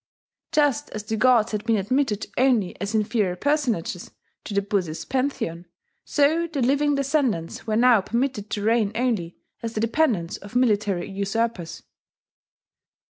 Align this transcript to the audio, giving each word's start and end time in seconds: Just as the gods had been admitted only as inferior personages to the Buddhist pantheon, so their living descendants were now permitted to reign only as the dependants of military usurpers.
Just 0.51 0.89
as 0.93 1.03
the 1.03 1.15
gods 1.15 1.51
had 1.51 1.63
been 1.63 1.77
admitted 1.77 2.25
only 2.35 2.75
as 2.81 2.95
inferior 2.95 3.35
personages 3.35 4.09
to 4.45 4.55
the 4.55 4.61
Buddhist 4.63 5.09
pantheon, 5.09 5.67
so 6.03 6.47
their 6.47 6.63
living 6.63 6.95
descendants 6.95 7.67
were 7.67 7.75
now 7.75 8.01
permitted 8.01 8.49
to 8.49 8.63
reign 8.63 8.91
only 8.95 9.37
as 9.61 9.73
the 9.73 9.79
dependants 9.79 10.37
of 10.37 10.55
military 10.55 11.07
usurpers. 11.07 11.83